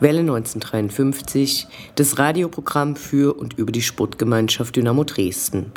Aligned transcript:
Welle 0.00 0.20
1953, 0.20 1.66
das 1.96 2.18
Radioprogramm 2.20 2.94
für 2.94 3.36
und 3.36 3.58
über 3.58 3.72
die 3.72 3.82
Sportgemeinschaft 3.82 4.76
Dynamo 4.76 5.02
Dresden. 5.02 5.72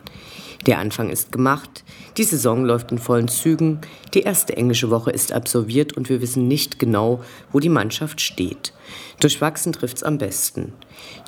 Der 0.67 0.77
Anfang 0.77 1.09
ist 1.09 1.31
gemacht, 1.31 1.83
die 2.17 2.23
Saison 2.23 2.63
läuft 2.63 2.91
in 2.91 2.99
vollen 2.99 3.29
Zügen, 3.29 3.81
die 4.13 4.21
erste 4.21 4.55
englische 4.55 4.91
Woche 4.91 5.09
ist 5.09 5.31
absolviert 5.31 5.97
und 5.97 6.07
wir 6.07 6.21
wissen 6.21 6.47
nicht 6.47 6.77
genau, 6.77 7.23
wo 7.51 7.59
die 7.59 7.69
Mannschaft 7.69 8.21
steht. 8.21 8.73
Durchwachsen 9.19 9.73
trifft's 9.73 10.03
am 10.03 10.19
besten. 10.19 10.73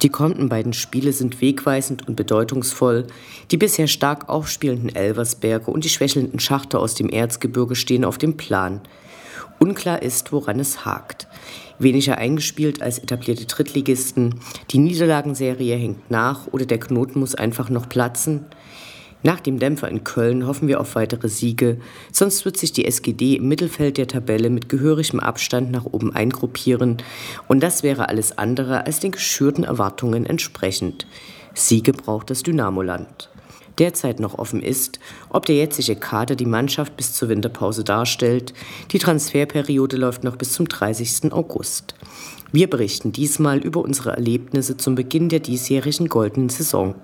Die 0.04 0.10
kommenden 0.10 0.50
beiden 0.50 0.74
Spiele 0.74 1.14
sind 1.14 1.42
wegweisend 1.42 2.08
und 2.08 2.16
bedeutungsvoll. 2.16 3.08
Die 3.50 3.58
bisher 3.58 3.88
stark 3.88 4.30
aufspielenden 4.30 4.96
Elversberge 4.96 5.72
und 5.72 5.84
die 5.84 5.90
schwächelnden 5.90 6.40
Schachter 6.40 6.80
aus 6.80 6.94
dem 6.94 7.10
Erzgebirge 7.10 7.76
stehen 7.76 8.06
auf 8.06 8.20
dem 8.20 8.38
Plan. 8.38 8.82
Unklar 9.60 10.02
ist, 10.02 10.32
woran 10.32 10.60
es 10.60 10.86
hakt. 10.86 11.28
Weniger 11.80 12.18
eingespielt 12.18 12.82
als 12.82 13.00
etablierte 13.00 13.46
Drittligisten, 13.46 14.36
die 14.72 14.78
Niederlagenserie 14.78 15.76
hängt 15.76 16.12
nach 16.12 16.48
oder 16.48 16.66
der 16.66 16.80
Knoten 16.80 17.20
muss 17.20 17.36
einfach 17.36 17.70
noch 17.70 17.90
platzen. 17.90 18.46
Nach 19.26 19.40
dem 19.40 19.58
Dämpfer 19.58 19.88
in 19.88 20.04
Köln 20.04 20.46
hoffen 20.46 20.68
wir 20.68 20.82
auf 20.82 20.96
weitere 20.96 21.30
Siege, 21.30 21.78
sonst 22.12 22.44
wird 22.44 22.58
sich 22.58 22.74
die 22.74 22.86
SGD 22.86 23.36
im 23.36 23.48
Mittelfeld 23.48 23.98
der 23.98 24.08
Tabelle 24.08 24.50
mit 24.50 24.68
gehörigem 24.68 25.22
Abstand 25.22 25.72
nach 25.72 25.86
oben 25.86 26.14
eingruppieren 26.14 26.98
und 27.48 27.64
das 27.64 27.84
wäre 27.84 28.10
alles 28.10 28.38
andere 28.38 28.86
als 28.86 29.00
den 29.00 29.12
geschürten 29.12 29.64
Erwartungen 29.64 30.26
entsprechend. 30.26 31.08
Siege 31.54 31.94
braucht 31.94 32.30
das 32.30 32.44
Dynamoland 32.44 33.30
derzeit 33.80 34.20
noch 34.20 34.38
offen 34.38 34.62
ist, 34.62 35.00
ob 35.30 35.46
der 35.46 35.56
jetzige 35.56 35.96
Kader 35.96 36.36
die 36.36 36.46
Mannschaft 36.46 36.96
bis 36.98 37.14
zur 37.14 37.30
Winterpause 37.30 37.84
darstellt. 37.84 38.54
Die 38.92 39.00
Transferperiode 39.00 39.98
läuft 39.98 40.24
noch 40.24 40.36
bis 40.36 40.54
zum 40.54 40.68
30. 40.68 41.34
August. 41.34 41.96
Wir 42.52 42.70
berichten 42.70 43.12
diesmal 43.12 43.60
über 43.60 43.82
unsere 43.82 44.12
Erlebnisse 44.12 44.78
zum 44.78 44.96
Beginn 44.96 45.30
der 45.30 45.40
diesjährigen 45.40 46.08
goldenen 46.08 46.50
Saison. 46.50 46.96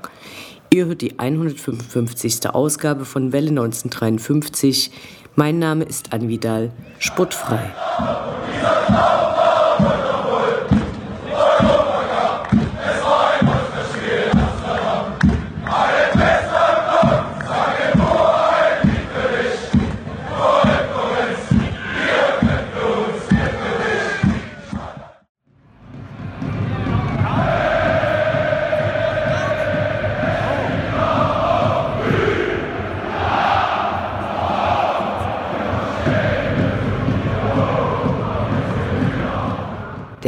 Ihr 0.72 0.86
hört 0.86 1.02
die 1.02 1.18
155. 1.18 2.48
Ausgabe 2.52 3.06
von 3.06 3.32
Welle 3.32 3.50
1953. 3.50 4.92
Mein 5.36 5.58
Name 5.58 5.86
ist 5.86 6.14
Anvidal, 6.14 6.72
sportfrei. 7.00 7.72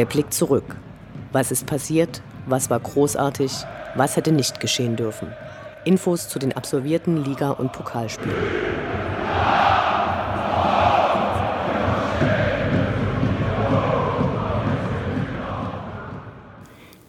Der 0.02 0.08
Blick 0.08 0.34
zurück. 0.34 0.78
Was 1.32 1.52
ist 1.52 1.68
passiert? 1.68 2.24
Was 2.48 2.72
war 2.72 2.80
großartig? 2.80 3.52
Was 3.94 4.16
hätte 4.16 4.32
nicht 4.32 4.60
geschehen 4.60 4.96
dürfen? 4.96 5.28
Infos 5.86 6.28
zu 6.28 6.40
den 6.40 6.54
absolvierten 6.54 7.24
Liga- 7.24 7.52
und 7.52 7.72
Pokalspielen. 7.72 8.36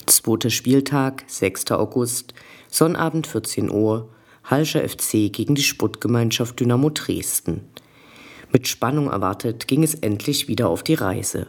Zweiter 0.04 0.50
Spieltag, 0.50 1.24
6. 1.28 1.70
August, 1.70 2.34
Sonnabend 2.68 3.26
14 3.26 3.70
Uhr, 3.70 4.10
Halscher 4.44 4.86
FC 4.86 5.32
gegen 5.32 5.54
die 5.54 5.62
Sportgemeinschaft 5.62 6.60
Dynamo 6.60 6.90
Dresden. 6.90 7.66
Mit 8.52 8.68
Spannung 8.68 9.10
erwartet 9.10 9.66
ging 9.66 9.82
es 9.82 9.94
endlich 9.94 10.46
wieder 10.46 10.68
auf 10.68 10.82
die 10.82 10.92
Reise. 10.92 11.46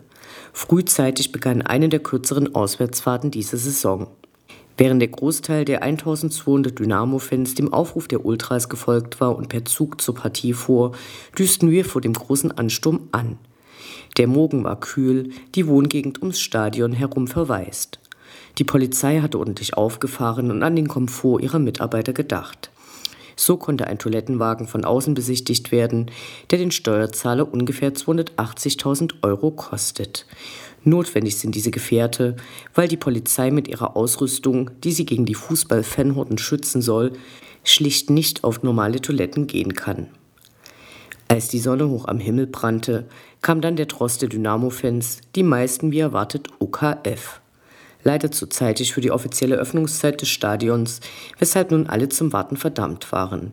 Frühzeitig 0.54 1.32
begann 1.32 1.62
eine 1.62 1.90
der 1.90 2.00
kürzeren 2.00 2.54
Auswärtsfahrten 2.56 3.32
dieser 3.32 3.58
Saison. 3.58 4.08
Während 4.78 5.02
der 5.02 5.10
Großteil 5.10 5.66
der 5.66 5.84
1200 5.84 6.78
Dynamo-Fans 6.78 7.54
dem 7.54 7.72
Aufruf 7.72 8.08
der 8.08 8.26
Ultras 8.26 8.70
gefolgt 8.70 9.22
war 9.22 9.36
und 9.36 9.50
per 9.50 9.66
Zug 9.66 10.02
zur 10.02 10.16
Partie 10.16 10.54
fuhr, 10.54 10.94
düsten 11.38 11.70
wir 11.70 11.86
vor 11.86 12.02
dem 12.02 12.14
großen 12.14 12.52
Ansturm 12.52 13.08
an. 13.12 13.38
Der 14.18 14.28
Morgen 14.28 14.64
war 14.64 14.80
kühl, 14.80 15.30
die 15.56 15.68
Wohngegend 15.68 16.22
ums 16.22 16.40
Stadion 16.40 16.94
herum 16.94 17.28
verwaist. 17.28 18.00
Die 18.58 18.64
Polizei 18.64 19.22
hatte 19.22 19.40
ordentlich 19.40 19.76
aufgefahren 19.76 20.52
und 20.52 20.64
an 20.64 20.76
den 20.76 20.88
Komfort 20.88 21.42
ihrer 21.42 21.60
Mitarbeiter 21.60 22.14
gedacht. 22.14 22.72
So 23.36 23.58
konnte 23.58 23.88
ein 23.88 24.00
Toilettenwagen 24.00 24.68
von 24.68 24.86
außen 24.86 25.14
besichtigt 25.14 25.72
werden, 25.72 26.12
der 26.52 26.60
den 26.60 26.72
Steuerzahler 26.72 27.52
ungefähr 27.52 27.94
280.000 27.94 29.16
Euro 29.22 29.52
kostet. 29.52 30.26
Notwendig 30.84 31.38
sind 31.38 31.56
diese 31.56 31.72
Gefährte, 31.72 32.36
weil 32.74 32.88
die 32.88 32.98
Polizei 32.98 33.52
mit 33.52 33.68
ihrer 33.68 33.96
Ausrüstung, 33.96 34.72
die 34.84 34.92
sie 34.92 35.06
gegen 35.06 35.26
die 35.26 35.36
Fußballfanhorden 35.36 36.38
schützen 36.38 36.82
soll, 36.82 37.14
schlicht 37.64 38.10
nicht 38.10 38.44
auf 38.44 38.64
normale 38.64 39.00
Toiletten 39.00 39.48
gehen 39.48 39.74
kann. 39.74 40.08
Als 41.30 41.48
die 41.48 41.60
Sonne 41.60 41.88
hoch 41.90 42.06
am 42.08 42.20
Himmel 42.20 42.48
brannte, 42.48 43.06
kam 43.42 43.62
dann 43.62 43.76
der 43.76 43.88
Trost 43.88 44.22
der 44.22 44.30
Dynamo-Fans, 44.30 45.22
die 45.36 45.44
meisten 45.44 45.92
wie 45.92 46.00
erwartet 46.00 46.50
OKF 46.60 47.43
leider 48.04 48.32
zu 48.32 48.48
zeitig 48.48 48.94
für 48.94 49.02
die 49.02 49.12
offizielle 49.12 49.56
Öffnungszeit 49.56 50.22
des 50.22 50.30
Stadions, 50.30 51.00
weshalb 51.40 51.72
nun 51.72 51.88
alle 51.88 52.10
zum 52.10 52.34
Warten 52.34 52.58
verdammt 52.58 53.12
waren. 53.12 53.52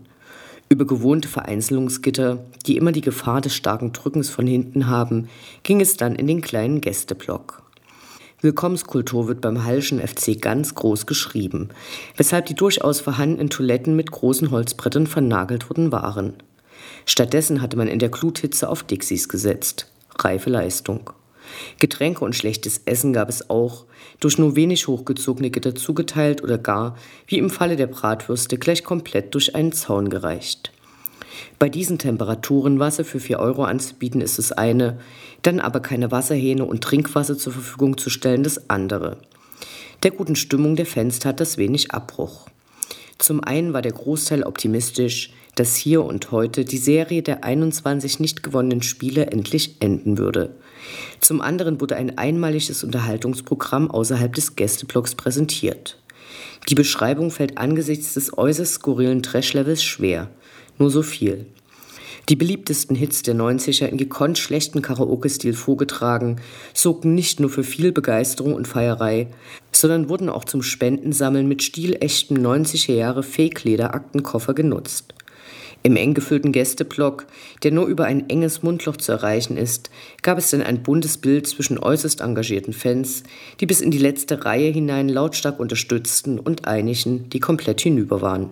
Über 0.69 0.87
gewohnte 0.87 1.29
Vereinzelungsgitter, 1.29 2.45
die 2.67 2.77
immer 2.77 2.93
die 2.93 3.01
Gefahr 3.01 3.41
des 3.41 3.55
starken 3.55 3.93
Drückens 3.93 4.31
von 4.31 4.47
hinten 4.47 4.87
haben, 4.87 5.29
ging 5.63 5.81
es 5.81 5.97
dann 5.97 6.15
in 6.15 6.29
den 6.29 6.43
kleinen 6.43 6.81
Gästeblock. 6.81 7.63
Willkommenskultur 8.43 9.29
wird 9.29 9.41
beim 9.41 9.65
Hallschen 9.65 10.01
FC 10.01 10.41
ganz 10.41 10.75
groß 10.75 11.07
geschrieben, 11.07 11.69
weshalb 12.17 12.47
die 12.47 12.55
durchaus 12.55 13.01
vorhandenen 13.01 13.51
Toiletten 13.51 13.97
mit 13.97 14.11
großen 14.11 14.51
Holzbrettern 14.51 15.07
vernagelt 15.07 15.69
worden 15.69 15.93
waren. 15.93 16.35
Stattdessen 17.05 17.61
hatte 17.61 17.77
man 17.77 17.89
in 17.89 17.99
der 17.99 18.09
Gluthitze 18.09 18.69
auf 18.69 18.83
Dixies 18.83 19.29
gesetzt. 19.29 19.91
Reife 20.19 20.51
Leistung. 20.51 21.11
Getränke 21.79 22.25
und 22.25 22.35
schlechtes 22.35 22.83
Essen 22.85 23.13
gab 23.13 23.29
es 23.29 23.51
auch, 23.51 23.87
durch 24.21 24.39
nur 24.39 24.57
wenig 24.57 24.87
hochgezogene 24.87 25.51
Gitter 25.51 25.75
zugeteilt 25.75 26.43
oder 26.43 26.59
gar, 26.59 26.97
wie 27.27 27.39
im 27.39 27.51
Falle 27.51 27.77
der 27.77 27.87
Bratwürste, 27.87 28.59
gleich 28.59 28.85
komplett 28.85 29.35
durch 29.35 29.55
einen 29.55 29.73
Zaun 29.73 30.11
gereicht. 30.11 30.73
Bei 31.59 31.69
diesen 31.69 31.99
Temperaturen 31.99 32.79
Wasser 32.79 33.05
für 33.05 33.21
4 33.21 33.39
Euro 33.39 33.65
anzubieten 33.65 34.21
ist 34.21 34.39
das 34.39 34.53
eine, 34.53 34.99
dann 35.43 35.61
aber 35.61 35.81
keine 35.81 36.11
Wasserhähne 36.11 36.65
und 36.65 36.83
Trinkwasser 36.83 37.37
zur 37.37 37.53
Verfügung 37.53 37.99
zu 37.99 38.11
stellen 38.11 38.43
das 38.43 38.71
andere. 38.71 39.19
Der 40.03 40.11
guten 40.11 40.37
Stimmung 40.37 40.77
der 40.77 40.87
Fans 40.87 41.19
tat 41.19 41.41
das 41.41 41.59
wenig 41.59 41.93
Abbruch. 41.93 42.47
Zum 43.19 43.45
einen 43.45 43.75
war 43.75 43.83
der 43.83 43.93
Großteil 43.93 44.43
optimistisch, 44.45 45.33
dass 45.55 45.77
hier 45.77 46.05
und 46.05 46.31
heute 46.31 46.65
die 46.65 46.79
Serie 46.79 47.23
der 47.23 47.45
21 47.45 48.21
nicht 48.21 48.43
gewonnenen 48.43 48.83
Spiele 48.83 49.27
endlich 49.27 49.77
enden 49.81 50.19
würde. 50.19 50.55
Zum 51.21 51.41
anderen 51.41 51.81
wurde 51.81 51.97
ein 51.97 52.19
einmaliges 52.19 52.83
Unterhaltungsprogramm 52.85 53.91
außerhalb 53.91 54.35
des 54.35 54.57
Gästeblocks 54.57 55.15
präsentiert. 55.15 55.99
Die 56.69 56.75
Beschreibung 56.75 57.31
fällt 57.31 57.59
angesichts 57.59 58.15
des 58.15 58.37
äußerst 58.37 58.75
skurrilen 58.75 59.23
Trash-Levels 59.23 59.83
schwer. 59.83 60.31
Nur 60.79 60.91
so 60.91 61.03
viel. 61.03 61.47
Die 62.29 62.37
beliebtesten 62.37 62.95
Hits 62.95 63.23
der 63.23 63.35
90er 63.35 63.87
in 63.87 63.97
gekonnt 63.97 64.39
schlechten 64.39 64.83
Karaoke-Stil 64.83 65.53
vorgetragen, 65.53 66.37
sorgten 66.73 67.15
nicht 67.15 67.41
nur 67.41 67.51
für 67.51 67.65
viel 67.65 67.91
Begeisterung 67.91 68.55
und 68.55 68.69
Feierei, 68.69 69.29
sondern 69.73 70.09
wurden 70.09 70.29
auch 70.29 70.45
zum 70.45 70.63
Spendensammeln 70.63 71.49
mit 71.49 71.63
stilechtem 71.63 72.37
90er 72.37 72.93
Jahre 72.93 73.23
Fake-Lederaktenkoffer 73.23 74.55
genutzt. 74.55 75.15
Im 75.83 75.97
eng 75.97 76.13
gefüllten 76.13 76.53
Gästeblock, 76.53 77.27
der 77.63 77.73
nur 77.73 77.87
über 77.87 78.05
ein 78.05 78.29
enges 78.29 78.63
Mundloch 78.63 78.99
zu 78.99 79.13
erreichen 79.13 79.57
ist, 79.57 79.91
gab 80.23 80.37
es 80.37 80.51
dann 80.51 80.63
ein 80.63 80.83
buntes 80.83 81.17
Bild 81.17 81.47
zwischen 81.47 81.79
äußerst 81.79 82.21
engagierten 82.21 82.75
Fans, 82.75 83.23
die 83.61 83.67
bis 83.67 83.81
in 83.81 83.91
die 83.91 83.99
letzte 83.99 84.45
Reihe 84.45 84.71
hinein 84.71 85.09
lautstark 85.09 85.59
unterstützten 85.59 86.39
und 86.39 86.67
einigen, 86.67 87.31
die 87.31 87.41
komplett 87.41 87.81
hinüber 87.81 88.21
waren. 88.21 88.51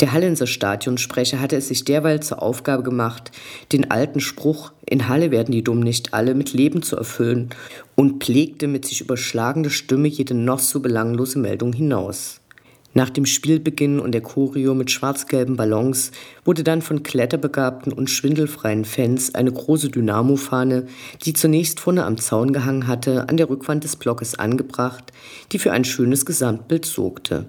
Der 0.00 0.12
Hallenser 0.12 0.46
Stadionsprecher 0.46 1.40
hatte 1.40 1.56
es 1.56 1.68
sich 1.68 1.84
derweil 1.84 2.20
zur 2.20 2.42
Aufgabe 2.42 2.82
gemacht, 2.82 3.30
den 3.72 3.90
alten 3.90 4.20
Spruch 4.20 4.72
In 4.86 5.08
Halle 5.08 5.30
werden 5.30 5.52
die 5.52 5.64
Dumm 5.64 5.80
nicht 5.80 6.14
alle 6.14 6.34
mit 6.34 6.52
Leben 6.52 6.82
zu 6.82 6.96
erfüllen 6.96 7.50
und 7.94 8.24
pflegte 8.24 8.68
mit 8.68 8.86
sich 8.86 9.00
überschlagender 9.00 9.70
Stimme 9.70 10.08
jede 10.08 10.34
noch 10.34 10.60
so 10.60 10.80
belanglose 10.80 11.38
Meldung 11.38 11.72
hinaus. 11.72 12.41
Nach 12.94 13.08
dem 13.08 13.24
Spielbeginn 13.24 14.00
und 14.00 14.12
der 14.12 14.20
Choreo 14.20 14.74
mit 14.74 14.90
schwarz-gelben 14.90 15.56
Ballons 15.56 16.10
wurde 16.44 16.62
dann 16.62 16.82
von 16.82 17.02
kletterbegabten 17.02 17.90
und 17.90 18.10
schwindelfreien 18.10 18.84
Fans 18.84 19.34
eine 19.34 19.50
große 19.50 19.88
Dynamo-Fahne, 19.88 20.86
die 21.24 21.32
zunächst 21.32 21.80
vorne 21.80 22.04
am 22.04 22.18
Zaun 22.18 22.52
gehangen 22.52 22.86
hatte, 22.86 23.30
an 23.30 23.38
der 23.38 23.48
Rückwand 23.48 23.84
des 23.84 23.96
Blockes 23.96 24.38
angebracht, 24.38 25.10
die 25.52 25.58
für 25.58 25.72
ein 25.72 25.84
schönes 25.84 26.26
Gesamtbild 26.26 26.84
sorgte. 26.84 27.46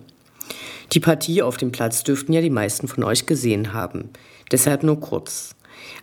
Die 0.93 1.01
Partie 1.01 1.41
auf 1.41 1.57
dem 1.57 1.73
Platz 1.73 2.03
dürften 2.03 2.31
ja 2.31 2.41
die 2.41 2.49
meisten 2.49 2.87
von 2.87 3.03
euch 3.03 3.25
gesehen 3.25 3.73
haben. 3.73 4.11
Deshalb 4.51 4.83
nur 4.83 4.99
kurz. 5.01 5.55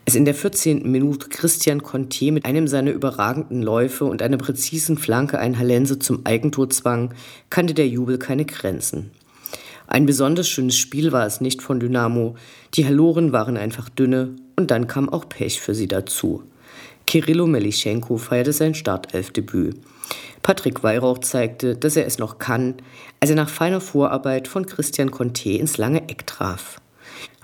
Als 0.07 0.17
in 0.17 0.27
der 0.27 0.35
14. 0.35 0.91
Minute 0.91 1.29
Christian 1.29 1.83
Conte 1.83 2.33
mit 2.33 2.45
einem 2.45 2.69
seiner 2.69 2.91
überragenden 2.91 3.63
Läufe 3.63 4.05
und 4.05 4.21
einer 4.21 4.37
präzisen 4.37 4.99
Flanke 4.99 5.39
ein 5.39 5.59
Hallense 5.59 5.99
zum 5.99 6.27
Eigentor 6.27 6.69
zwang, 6.69 7.15
kannte 7.49 7.73
der 7.73 7.89
Jubel 7.89 8.19
keine 8.19 8.45
Grenzen. 8.45 9.13
Ein 9.93 10.07
besonders 10.07 10.49
schönes 10.49 10.77
Spiel 10.77 11.11
war 11.11 11.27
es 11.27 11.41
nicht 11.41 11.63
von 11.63 11.81
Dynamo. 11.81 12.37
Die 12.75 12.87
Halloren 12.87 13.33
waren 13.33 13.57
einfach 13.57 13.89
dünne 13.89 14.37
und 14.55 14.71
dann 14.71 14.87
kam 14.87 15.09
auch 15.09 15.29
Pech 15.29 15.61
für 15.61 15.75
sie 15.75 15.89
dazu. 15.89 16.45
Kirillo 17.09 17.49
Melischenko 17.49 18.17
feierte 18.17 18.53
sein 18.53 18.77
Startelfdebüt. 18.77 19.81
Patrick 20.43 20.85
Weihrauch 20.85 21.19
zeigte, 21.19 21.75
dass 21.75 21.97
er 21.97 22.07
es 22.07 22.19
noch 22.19 22.39
kann, 22.39 22.77
als 23.19 23.31
er 23.31 23.37
nach 23.37 23.49
feiner 23.49 23.81
Vorarbeit 23.81 24.47
von 24.47 24.65
Christian 24.65 25.11
Conte 25.11 25.51
ins 25.51 25.77
lange 25.77 26.09
Eck 26.09 26.25
traf. 26.25 26.81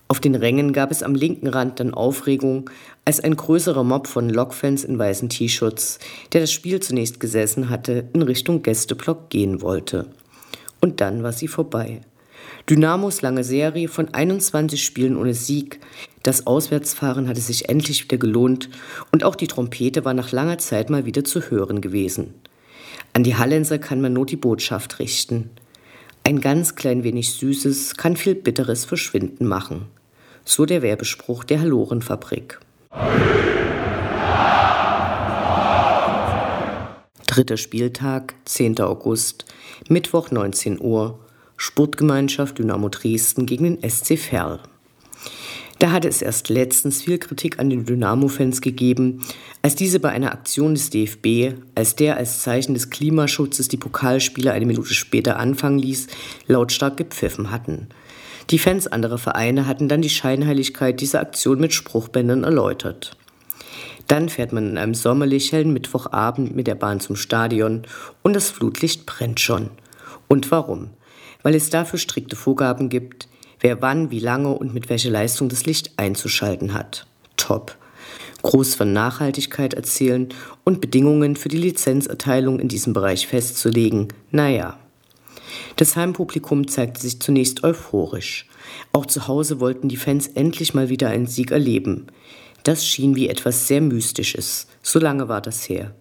Auf 0.07 0.21
den 0.21 0.37
Rängen 0.37 0.73
gab 0.73 0.93
es 0.93 1.03
am 1.03 1.17
linken 1.17 1.49
Rand 1.49 1.81
dann 1.81 1.95
Aufregung, 1.95 2.71
als 3.05 3.19
ein 3.19 3.35
größerer 3.35 3.83
Mob 3.83 4.07
von 4.07 4.31
Lokfans 4.31 4.85
in 4.85 5.01
weißen 5.01 5.31
T-Shirts, 5.31 5.99
der 6.33 6.43
das 6.43 6.53
Spiel 6.53 6.79
zunächst 6.79 7.19
gesessen 7.19 7.71
hatte, 7.71 8.05
in 8.13 8.23
Richtung 8.23 8.63
Gästeblock 8.63 9.31
gehen 9.31 9.63
wollte. 9.63 10.07
Und 10.81 11.01
dann 11.01 11.25
war 11.25 11.33
sie 11.33 11.49
vorbei. 11.49 12.03
Dynamos 12.69 13.23
lange 13.23 13.45
Serie 13.45 13.89
von 13.89 14.13
21 14.13 14.85
Spielen 14.85 15.17
ohne 15.17 15.35
Sieg, 15.35 15.81
das 16.27 16.47
Auswärtsfahren 16.47 17.29
hatte 17.29 17.41
sich 17.41 17.69
endlich 17.69 18.03
wieder 18.03 18.19
gelohnt 18.19 18.69
und 19.13 19.23
auch 19.23 19.37
die 19.37 19.47
Trompete 19.47 20.05
war 20.05 20.13
nach 20.13 20.33
langer 20.33 20.59
Zeit 20.59 20.91
mal 20.91 21.07
wieder 21.07 21.23
zu 21.23 21.41
hören 21.41 21.81
gewesen. 21.81 22.35
An 23.13 23.23
die 23.23 23.37
Hallenser 23.37 23.79
kann 23.79 24.01
man 24.01 24.13
nur 24.13 24.27
die 24.27 24.37
Botschaft 24.37 24.99
richten. 24.99 25.51
Ein 26.25 26.41
ganz 26.41 26.75
klein 26.75 27.05
wenig 27.05 27.33
Süßes 27.35 27.97
kann 27.97 28.17
viel 28.17 28.35
Bitteres 28.35 28.85
verschwinden 28.85 29.47
machen. 29.47 29.87
So 30.45 30.67
der 30.67 30.83
Werbespruch 30.83 31.45
der 31.45 31.61
Hallorenfabrik. 31.61 32.59
Dritter 37.29 37.57
Spieltag, 37.57 38.35
10. 38.47 38.81
August, 38.81 39.45
Mittwoch 39.89 40.33
19 40.33 40.81
Uhr, 40.81 41.21
Sportgemeinschaft 41.57 42.59
Dynamo 42.59 42.89
Dresden 42.89 43.47
gegen 43.47 43.65
den 43.65 43.91
SC 43.91 44.19
Verl. 44.19 44.61
Da 45.79 45.91
hatte 45.91 46.09
es 46.09 46.23
erst 46.23 46.49
letztens 46.49 47.03
viel 47.03 47.19
Kritik 47.19 47.59
an 47.59 47.69
den 47.69 47.85
Dynamo-Fans 47.85 48.63
gegeben, 48.63 49.23
als 49.61 49.75
diese 49.75 50.01
bei 50.01 50.09
einer 50.09 50.33
Aktion 50.33 50.75
des 50.75 50.89
DFB, 50.89 51.59
als 51.75 51.97
der 51.97 52.17
als 52.17 52.41
Zeichen 52.41 52.73
des 52.73 52.89
Klimaschutzes 52.89 53.69
die 53.69 53.77
Pokalspiele 53.77 54.53
eine 54.53 54.65
Minute 54.65 54.95
später 54.95 55.39
anfangen 55.39 55.79
ließ, 55.79 56.07
lautstark 56.47 56.97
gepfiffen 56.97 57.51
hatten. 57.51 57.89
Die 58.49 58.59
Fans 58.59 58.87
anderer 58.87 59.19
Vereine 59.19 59.67
hatten 59.67 59.89
dann 59.89 60.03
die 60.03 60.09
Scheinheiligkeit 60.09 61.01
dieser 61.01 61.21
Aktion 61.21 61.61
mit 61.61 61.75
Spruchbändern 61.75 62.45
erläutert. 62.45 63.17
Dann 64.07 64.29
fährt 64.29 64.53
man 64.53 64.71
an 64.71 64.79
einem 64.79 64.95
sommerlich 64.95 65.53
hellen 65.53 65.73
Mittwochabend 65.73 66.55
mit 66.55 66.69
der 66.69 66.77
Bahn 66.77 67.01
zum 67.01 67.17
Stadion 67.17 67.83
und 68.23 68.35
das 68.35 68.51
Flutlicht 68.51 69.05
brennt 69.05 69.41
schon. 69.41 69.71
Und 70.29 70.51
warum? 70.51 70.91
Weil 71.47 71.55
es 71.55 71.71
dafür 71.71 72.01
strikte 72.01 72.35
Vorgaben 72.35 72.89
gibt, 72.89 73.29
wer 73.61 73.81
wann, 73.81 74.11
wie 74.11 74.19
lange 74.19 74.49
und 74.49 74.75
mit 74.75 74.89
welcher 74.89 75.11
Leistung 75.11 75.49
das 75.49 75.65
Licht 75.65 75.93
einzuschalten 75.97 76.75
hat. 76.75 77.07
Top. 77.37 77.77
Groß 78.43 78.75
von 78.75 78.93
Nachhaltigkeit 78.93 79.73
erzählen 79.73 80.31
und 80.65 80.81
Bedingungen 80.81 81.37
für 81.37 81.49
die 81.49 81.57
Lizenzerteilung 81.57 82.59
in 82.59 82.67
diesem 82.67 82.95
Bereich 82.95 83.29
festzulegen, 83.29 84.09
naja. 84.33 84.77
Das 85.77 85.95
Heimpublikum 85.95 86.67
zeigte 86.67 87.01
sich 87.01 87.21
zunächst 87.21 87.63
euphorisch. 87.63 88.49
Auch 88.93 89.07
zu 89.07 89.29
Hause 89.29 89.61
wollten 89.61 89.89
die 89.89 89.97
Fans 89.97 90.27
endlich 90.27 90.75
mal 90.75 90.89
wieder 90.89 91.11
einen 91.11 91.29
Sieg 91.29 91.53
erleben. 91.53 92.09
Das 92.65 92.85
schien 92.85 93.15
wie 93.15 93.29
etwas 93.29 93.69
sehr 93.69 93.83
Mystisches. 93.83 94.67
So 94.83 94.99
lange 94.99 95.29
war 95.29 95.43
das 95.43 95.69
her. 95.69 95.95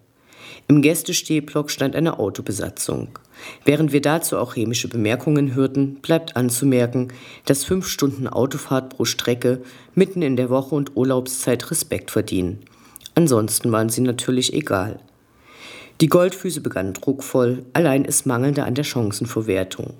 Im 0.66 0.82
Gästestehblock 0.82 1.70
stand 1.70 1.94
eine 1.94 2.18
Autobesatzung. 2.18 3.10
Während 3.64 3.92
wir 3.92 4.00
dazu 4.00 4.38
auch 4.38 4.54
chemische 4.54 4.88
Bemerkungen 4.88 5.54
hörten, 5.54 5.96
bleibt 5.96 6.36
anzumerken, 6.36 7.12
dass 7.44 7.64
fünf 7.64 7.86
Stunden 7.88 8.26
Autofahrt 8.26 8.90
pro 8.90 9.04
Strecke 9.04 9.60
mitten 9.94 10.22
in 10.22 10.36
der 10.36 10.50
Woche 10.50 10.74
und 10.74 10.96
Urlaubszeit 10.96 11.70
Respekt 11.70 12.10
verdienen. 12.10 12.60
Ansonsten 13.14 13.72
waren 13.72 13.88
sie 13.88 14.02
natürlich 14.02 14.52
egal. 14.52 15.00
Die 16.02 16.08
Goldfüße 16.08 16.60
begannen 16.60 16.92
druckvoll, 16.92 17.64
allein 17.72 18.04
es 18.04 18.26
mangelte 18.26 18.64
an 18.64 18.74
der 18.74 18.84
Chancenverwertung. 18.84 19.94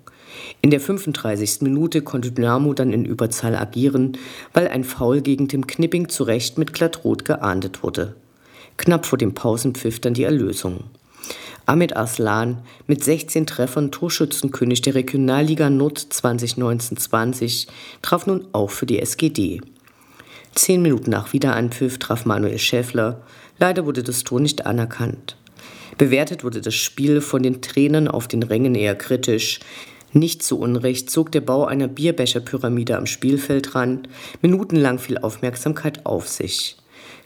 In 0.61 0.71
der 0.71 0.81
35. 0.81 1.63
Minute 1.63 2.03
konnte 2.03 2.33
Dynamo 2.33 2.75
dann 2.75 2.93
in 2.93 3.07
Überzahl 3.07 3.57
agieren, 3.57 4.19
weil 4.53 4.69
ein 4.69 4.85
Foul 4.85 5.23
gegen 5.23 5.49
Tim 5.49 5.67
Knipping 5.67 6.11
zu 6.11 6.25
Recht 6.25 6.59
mit 6.59 6.75
Glattrot 6.75 7.25
geahndet 7.25 7.83
wurde. 7.83 8.15
Knapp 8.77 9.07
vor 9.07 9.17
dem 9.17 9.33
Pausenpfiff 9.33 10.01
dann 10.01 10.13
die 10.13 10.25
Erlösung. 10.25 10.85
Ahmed 11.69 11.97
Arslan 11.97 12.63
mit 12.87 13.03
16 13.03 13.45
Treffern 13.45 13.91
Torschützenkönig 13.91 14.83
der 14.83 14.95
Regionalliga 14.95 15.69
Nord 15.69 15.99
2019-20 15.99 17.67
traf 18.03 18.29
nun 18.29 18.47
auch 18.53 18.71
für 18.71 18.87
die 18.87 19.01
SGD. 19.01 19.61
Zehn 20.55 20.81
Minuten 20.81 21.11
nach 21.11 21.33
Wiederanpfiff 21.33 21.99
traf 21.99 22.25
Manuel 22.25 22.61
Schäffler. 22.61 23.21
Leider 23.59 23.85
wurde 23.85 24.05
das 24.05 24.23
Tor 24.23 24.39
nicht 24.39 24.65
anerkannt. 24.65 25.37
Bewertet 25.99 26.45
wurde 26.45 26.61
das 26.61 26.77
Spiel 26.77 27.21
von 27.21 27.43
den 27.43 27.61
Trainern 27.61 28.07
auf 28.07 28.29
den 28.29 28.45
Rängen 28.45 28.77
eher 28.77 28.95
kritisch. 28.95 29.59
Nicht 30.13 30.45
zu 30.45 30.61
Unrecht 30.61 31.11
zog 31.11 31.33
der 31.33 31.41
Bau 31.41 31.65
einer 31.65 31.89
Bierbecherpyramide 31.89 32.97
am 32.97 33.07
Spielfeldrand 33.07 34.09
minutenlang 34.41 35.01
viel 35.01 35.19
Aufmerksamkeit 35.19 36.07
auf 36.07 36.29
sich. 36.29 36.77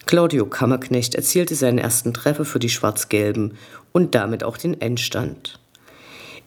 Claudio 0.05 0.45
Kammerknecht 0.45 1.15
erzielte 1.15 1.55
seinen 1.55 1.77
ersten 1.77 2.13
Treffer 2.13 2.45
für 2.45 2.59
die 2.59 2.69
Schwarz-Gelben 2.69 3.57
und 3.91 4.15
damit 4.15 4.43
auch 4.43 4.57
den 4.57 4.79
Endstand. 4.81 5.59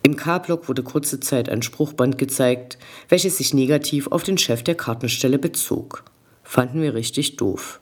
Im 0.03 0.17
K-Block 0.17 0.69
wurde 0.69 0.83
kurze 0.83 1.19
Zeit 1.19 1.49
ein 1.49 1.63
Spruchband 1.63 2.19
gezeigt, 2.19 2.77
welches 3.09 3.39
sich 3.39 3.55
negativ 3.55 4.09
auf 4.09 4.23
den 4.23 4.37
Chef 4.37 4.63
der 4.63 4.75
Kartenstelle 4.75 5.39
bezog. 5.39 6.05
Fanden 6.43 6.83
wir 6.83 6.93
richtig 6.93 7.37
doof. 7.37 7.81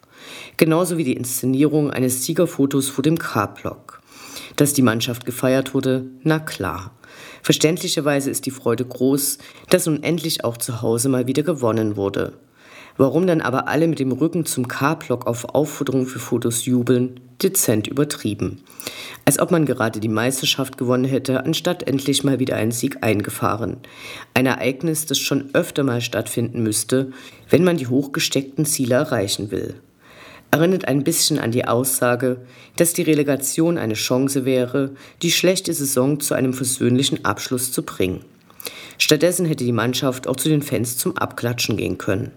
Genauso 0.57 0.99
wie 0.99 1.05
die 1.05 1.17
Inszenierung 1.17 1.91
eines 1.91 2.25
Siegerfotos 2.25 2.89
vor 2.89 3.03
dem 3.03 3.19
K-Block. 3.19 4.01
Dass 4.55 4.73
die 4.73 4.83
Mannschaft 4.83 5.27
gefeiert 5.27 5.75
wurde, 5.75 6.05
na 6.23 6.39
klar. 6.39 6.93
Verständlicherweise 7.43 8.31
ist 8.31 8.47
die 8.47 8.53
Freude 8.53 8.85
groß, 8.85 9.39
dass 9.69 9.87
nun 9.87 10.05
endlich 10.05 10.45
auch 10.45 10.57
zu 10.57 10.81
Hause 10.81 11.09
mal 11.09 11.27
wieder 11.27 11.43
gewonnen 11.43 11.97
wurde. 11.97 12.35
Warum 12.97 13.27
dann 13.27 13.41
aber 13.41 13.69
alle 13.69 13.89
mit 13.89 13.99
dem 13.99 14.13
Rücken 14.13 14.45
zum 14.45 14.69
K-Block 14.69 15.27
auf 15.27 15.47
Aufforderung 15.55 16.07
für 16.07 16.19
Fotos 16.19 16.67
jubeln, 16.67 17.21
dezent 17.43 17.87
übertrieben. 17.87 18.63
Als 19.25 19.39
ob 19.39 19.51
man 19.51 19.67
gerade 19.67 20.01
die 20.01 20.09
Meisterschaft 20.09 20.79
gewonnen 20.79 21.05
hätte, 21.05 21.45
anstatt 21.45 21.83
endlich 21.85 22.25
mal 22.25 22.39
wieder 22.39 22.57
einen 22.57 22.73
Sieg 22.73 22.99
eingefahren. 23.03 23.79
Ein 24.35 24.47
Ereignis, 24.47 25.07
das 25.07 25.19
schon 25.19 25.51
öfter 25.55 25.85
mal 25.85 26.01
stattfinden 26.01 26.63
müsste, 26.63 27.13
wenn 27.51 27.65
man 27.65 27.77
die 27.77 27.87
hochgesteckten 27.87 28.65
Ziele 28.65 28.97
erreichen 28.97 29.51
will. 29.51 29.75
Erinnert 30.51 30.87
ein 30.87 31.03
bisschen 31.03 31.39
an 31.39 31.51
die 31.51 31.65
Aussage, 31.65 32.39
dass 32.77 32.93
die 32.93 33.03
Relegation 33.03 33.79
eine 33.79 33.95
Chance 33.95 34.45
wäre, 34.45 34.91
die 35.23 35.31
schlechte 35.31 35.73
Saison 35.73 36.21
zu 36.21 36.35
einem 36.35 36.53
versöhnlichen 36.53 37.25
Abschluss 37.25 37.73
zu 37.73 37.83
bringen. 37.83 38.25
Stattdessen 38.99 39.47
hätte 39.47 39.65
die 39.65 39.73
Mannschaft 39.73 40.29
auch 40.29 40.37
zu 40.37 40.51
den 40.51 40.63
Fans 40.63 40.99
zum 40.99 41.17
Abklatschen 41.17 41.79
gehen 41.79 41.97
können. 41.97 42.33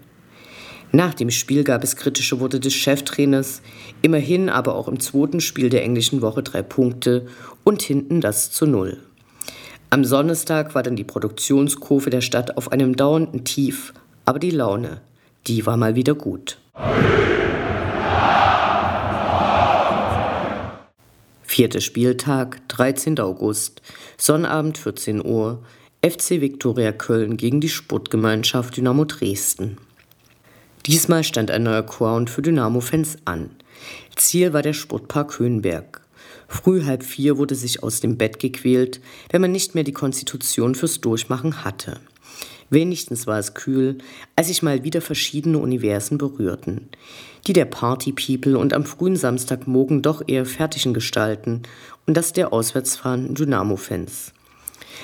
Nach 0.96 1.12
dem 1.12 1.30
Spiel 1.30 1.62
gab 1.62 1.84
es 1.84 1.94
kritische 1.94 2.40
Worte 2.40 2.58
des 2.58 2.72
Cheftrainers, 2.72 3.60
immerhin 4.00 4.48
aber 4.48 4.74
auch 4.74 4.88
im 4.88 4.98
zweiten 4.98 5.42
Spiel 5.42 5.68
der 5.68 5.82
englischen 5.82 6.22
Woche 6.22 6.42
drei 6.42 6.62
Punkte 6.62 7.26
und 7.64 7.82
hinten 7.82 8.22
das 8.22 8.50
zu 8.50 8.64
Null. 8.64 9.02
Am 9.90 10.06
Sonnestag 10.06 10.74
war 10.74 10.82
dann 10.82 10.96
die 10.96 11.04
Produktionskurve 11.04 12.08
der 12.08 12.22
Stadt 12.22 12.56
auf 12.56 12.72
einem 12.72 12.96
dauernden 12.96 13.44
Tief, 13.44 13.92
aber 14.24 14.38
die 14.38 14.50
Laune, 14.50 15.02
die 15.46 15.66
war 15.66 15.76
mal 15.76 15.96
wieder 15.96 16.14
gut. 16.14 16.56
Vierter 21.42 21.82
Spieltag, 21.82 22.66
13. 22.68 23.20
August, 23.20 23.82
Sonnabend 24.16 24.78
14 24.78 25.22
Uhr, 25.22 25.62
FC 26.02 26.40
Viktoria 26.40 26.92
Köln 26.92 27.36
gegen 27.36 27.60
die 27.60 27.68
Sportgemeinschaft 27.68 28.78
Dynamo 28.78 29.04
Dresden. 29.04 29.76
Diesmal 30.86 31.24
stand 31.24 31.50
ein 31.50 31.64
neuer 31.64 31.82
Crown 31.82 32.28
für 32.28 32.42
Dynamo-Fans 32.42 33.16
an. 33.24 33.50
Ziel 34.14 34.52
war 34.52 34.62
der 34.62 34.72
Sportpark 34.72 35.38
Höhenberg. 35.40 36.00
Früh 36.46 36.84
halb 36.84 37.02
vier 37.02 37.38
wurde 37.38 37.56
sich 37.56 37.82
aus 37.82 38.00
dem 38.00 38.16
Bett 38.16 38.38
gequält, 38.38 39.00
wenn 39.30 39.40
man 39.40 39.50
nicht 39.50 39.74
mehr 39.74 39.82
die 39.82 39.92
Konstitution 39.92 40.76
fürs 40.76 41.00
Durchmachen 41.00 41.64
hatte. 41.64 41.98
Wenigstens 42.70 43.26
war 43.26 43.38
es 43.38 43.54
kühl, 43.54 43.98
als 44.36 44.46
sich 44.46 44.62
mal 44.62 44.84
wieder 44.84 45.00
verschiedene 45.00 45.58
Universen 45.58 46.18
berührten. 46.18 46.88
Die 47.48 47.52
der 47.52 47.64
Party-People 47.64 48.56
und 48.56 48.72
am 48.72 48.84
frühen 48.84 49.16
Samstagmorgen 49.16 50.02
doch 50.02 50.22
eher 50.26 50.46
fertigen 50.46 50.94
Gestalten 50.94 51.62
und 52.06 52.16
das 52.16 52.32
der 52.32 52.52
auswärtsfahrenden 52.52 53.34
Dynamo-Fans. 53.34 54.32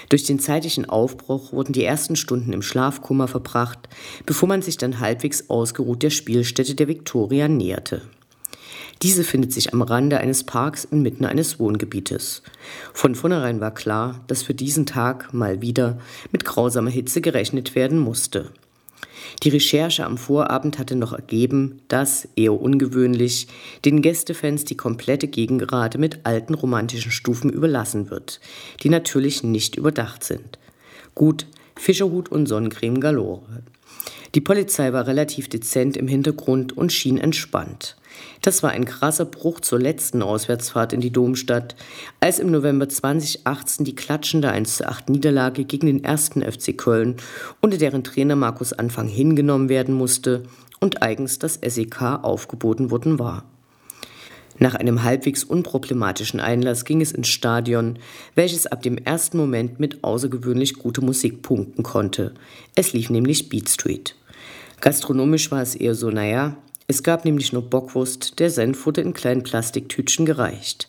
Durch 0.09 0.25
den 0.25 0.39
zeitlichen 0.39 0.89
Aufbruch 0.89 1.53
wurden 1.53 1.73
die 1.73 1.85
ersten 1.85 2.17
Stunden 2.17 2.53
im 2.53 2.63
Schlafkummer 2.63 3.29
verbracht, 3.29 3.89
bevor 4.27 4.49
man 4.49 4.63
sich 4.63 4.77
dann 4.77 5.01
halbwegs 5.01 5.49
ausgeruht 5.51 6.03
der 6.03 6.11
Spielstätte 6.11 6.75
der 6.75 6.89
Viktoria 6.89 7.49
näherte. 7.49 8.03
Diese 9.03 9.25
findet 9.25 9.53
sich 9.53 9.73
am 9.73 9.83
Rande 9.83 10.19
eines 10.19 10.45
Parks 10.45 10.85
inmitten 10.85 11.25
eines 11.25 11.59
Wohngebietes. 11.59 12.43
Von 12.93 13.17
vornherein 13.17 13.61
war 13.61 13.75
klar, 13.75 14.21
dass 14.29 14.45
für 14.45 14.55
diesen 14.55 14.87
Tag 14.87 15.35
mal 15.35 15.61
wieder 15.61 15.99
mit 16.31 16.45
grausamer 16.45 16.91
Hitze 16.91 17.21
gerechnet 17.21 17.75
werden 17.75 17.99
musste. 17.99 18.53
Die 19.43 19.49
Recherche 19.49 20.05
am 20.05 20.19
Vorabend 20.19 20.79
hatte 20.79 20.97
noch 20.97 21.13
ergeben, 21.13 21.81
dass, 21.89 22.29
eher 22.37 22.53
ungewöhnlich, 22.53 23.49
den 23.85 24.03
Gästefans 24.03 24.65
die 24.65 24.77
komplette 24.77 25.29
Gegengerade 25.29 25.99
mit 25.99 26.21
alten 26.25 26.55
romantischen 26.55 27.13
Stufen 27.13 27.51
überlassen 27.51 28.11
wird, 28.11 28.41
die 28.83 28.89
natürlich 28.89 29.43
nicht 29.43 29.77
überdacht 29.77 30.25
sind. 30.25 30.59
Gut, 31.15 31.47
Fischerhut 31.77 32.31
und 32.31 32.47
Sonnencreme 32.47 33.01
galore. 33.01 33.63
Die 34.35 34.41
Polizei 34.41 34.93
war 34.93 35.07
relativ 35.07 35.49
dezent 35.49 35.97
im 35.97 36.09
Hintergrund 36.09 36.77
und 36.77 36.93
schien 36.93 37.19
entspannt. 37.19 37.97
Das 38.43 38.63
war 38.63 38.71
ein 38.71 38.85
krasser 38.85 39.25
Bruch 39.25 39.61
zur 39.61 39.79
letzten 39.79 40.23
Auswärtsfahrt 40.23 40.93
in 40.93 41.01
die 41.01 41.13
Domstadt, 41.13 41.77
als 42.21 42.39
im 42.39 42.51
November 42.51 42.89
2018 42.89 43.85
die 43.85 43.95
klatschende 43.95 44.51
1 44.51 44.79
zu 44.79 44.89
8 44.89 45.11
Niederlage 45.11 45.65
gegen 45.65 45.87
den 45.87 46.05
ersten 46.05 46.43
FC 46.43 46.77
Köln, 46.77 47.17
unter 47.61 47.79
deren 47.79 48.05
Trainer 48.05 48.37
Markus 48.37 48.73
Anfang 48.73 49.07
hingenommen 49.07 49.69
werden 49.69 49.95
musste 49.95 50.43
und 50.81 51.03
eigens 51.03 51.39
das 51.39 51.61
SEK 51.63 52.03
aufgeboten 52.23 52.91
worden 52.91 53.19
war. 53.19 53.45
Nach 54.59 54.75
einem 54.75 55.03
halbwegs 55.03 55.45
unproblematischen 55.45 56.39
Einlass 56.41 56.85
ging 56.85 57.01
es 57.01 57.13
ins 57.13 57.29
Stadion, 57.29 57.99
welches 58.35 58.67
ab 58.67 58.83
dem 58.83 58.99
ersten 58.99 59.37
Moment 59.37 59.81
mit 59.81 60.05
außergewöhnlich 60.05 60.75
guter 60.75 61.03
Musik 61.03 61.43
punkten 61.43 61.83
konnte. 61.83 62.35
Es 62.75 62.93
lief 62.93 63.11
nämlich 63.11 63.49
Beat 63.49 63.69
Street. 63.69 64.15
Gastronomisch 64.81 65.51
war 65.51 65.63
es 65.63 65.75
eher 65.75 65.95
so, 65.95 66.11
naja, 66.11 66.57
es 66.87 67.03
gab 67.03 67.25
nämlich 67.25 67.53
nur 67.53 67.63
Bockwurst, 67.63 68.39
der 68.39 68.51
Senf 68.51 68.87
wurde 68.87 69.01
in 69.01 69.15
kleinen 69.15 69.43
Plastiktütchen 69.43 70.27
gereicht. 70.27 70.89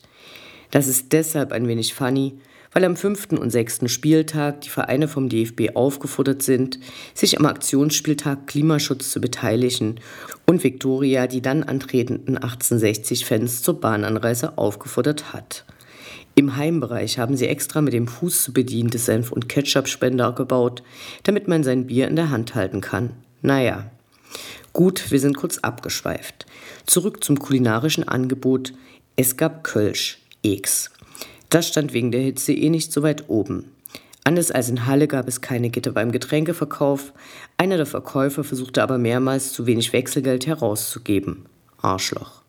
Das 0.72 0.88
ist 0.88 1.14
deshalb 1.14 1.52
ein 1.52 1.68
wenig 1.68 1.94
funny, 1.94 2.34
weil 2.74 2.84
am 2.86 2.96
fünften 2.96 3.38
und 3.38 3.52
sechsten 3.52 3.88
Spieltag 3.88 4.62
die 4.62 4.70
Vereine 4.70 5.08
vom 5.08 5.30
DFB 5.30 5.76
aufgefordert 5.76 6.42
sind, 6.42 6.80
sich 7.14 7.40
am 7.40 7.46
Aktionsspieltag 7.46 8.48
Klimaschutz 8.48 9.12
zu 9.12 9.22
beteiligen 9.22 10.00
und 10.46 10.64
Viktoria 10.64 11.28
die 11.28 11.42
dann 11.42 11.64
antretenden 11.64 12.40
1860-Fans 12.40 13.62
zur 13.62 13.80
Bahnanreise 13.80 14.58
aufgefordert 14.58 15.34
hat. 15.34 15.66
Im 16.36 16.56
Heimbereich 16.56 17.20
haben 17.20 17.38
sie 17.38 17.48
extra 17.48 17.82
mit 17.82 17.94
dem 17.94 18.08
Fuß 18.08 18.44
zu 18.44 18.54
bediente 18.54 18.98
Senf- 18.98 19.32
und 19.32 19.48
Ketchup-Spender 19.48 20.32
gebaut, 20.32 20.82
damit 21.22 21.48
man 21.48 21.64
sein 21.64 21.86
Bier 21.86 22.08
in 22.08 22.16
der 22.16 22.32
Hand 22.32 22.56
halten 22.56 22.82
kann. 22.82 23.12
Naja. 23.44 23.92
Gut, 24.74 25.12
wir 25.12 25.20
sind 25.20 25.38
kurz 25.38 25.60
abgeschweift. 25.60 26.48
Zurück 26.88 27.24
zum 27.24 27.38
kulinarischen 27.38 28.08
Angebot. 28.08 28.74
Es 29.16 29.38
gab 29.38 29.64
Kölsch, 29.64 30.18
X. 30.42 30.90
Das 31.50 31.68
stand 31.68 31.94
wegen 31.94 32.12
der 32.12 32.22
Hitze 32.22 32.54
eh 32.54 32.70
nicht 32.70 32.92
so 32.92 33.04
weit 33.04 33.30
oben. 33.30 33.72
Anders 34.24 34.52
als 34.52 34.70
in 34.70 34.88
Halle 34.88 35.08
gab 35.08 35.28
es 35.28 35.42
keine 35.42 35.70
Gitter 35.70 35.92
beim 35.92 36.12
Getränkeverkauf. 36.12 37.14
Einer 37.58 37.78
der 37.78 37.86
Verkäufer 37.86 38.44
versuchte 38.44 38.82
aber 38.82 38.98
mehrmals 38.98 39.54
zu 39.54 39.68
wenig 39.68 39.94
Wechselgeld 39.94 40.48
herauszugeben. 40.48 41.46
Arschloch. 41.78 42.43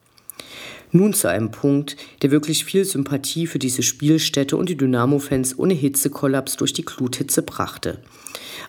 Nun 0.97 1.13
zu 1.13 1.29
einem 1.29 1.51
Punkt, 1.51 1.97
der 2.23 2.31
wirklich 2.31 2.65
viel 2.65 2.85
Sympathie 2.85 3.49
für 3.49 3.59
diese 3.59 3.83
Spielstätte 3.83 4.57
und 4.57 4.69
die 4.69 4.77
Dynamo-Fans 4.77 5.59
ohne 5.59 5.75
Hitzekollaps 5.75 6.57
durch 6.57 6.73
die 6.73 6.85
Gluthitze 6.85 7.43
brachte. 7.43 7.99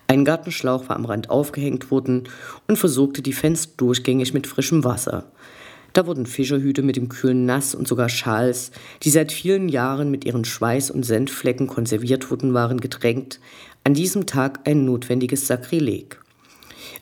Ein 0.07 0.25
Gartenschlauch 0.25 0.89
war 0.89 0.95
am 0.95 1.05
Rand 1.05 1.29
aufgehängt 1.29 1.91
worden 1.91 2.23
und 2.67 2.77
versorgte 2.77 3.21
die 3.21 3.31
Fans 3.31 3.75
durchgängig 3.75 4.33
mit 4.33 4.47
frischem 4.47 4.83
Wasser. 4.83 5.31
Da 5.93 6.07
wurden 6.07 6.25
Fischerhüte 6.25 6.81
mit 6.81 6.95
dem 6.95 7.09
kühlen 7.09 7.45
Nass 7.45 7.75
und 7.75 7.87
sogar 7.87 8.09
Schals, 8.09 8.71
die 9.03 9.11
seit 9.11 9.31
vielen 9.31 9.69
Jahren 9.69 10.09
mit 10.09 10.25
ihren 10.25 10.45
Schweiß- 10.45 10.89
und 10.89 11.03
Senfflecken 11.03 11.67
konserviert 11.67 12.31
wurden, 12.31 12.55
waren 12.55 12.81
gedrängt. 12.81 13.39
An 13.83 13.93
diesem 13.93 14.25
Tag 14.25 14.61
ein 14.67 14.83
notwendiges 14.83 15.45
Sakrileg. 15.45 16.24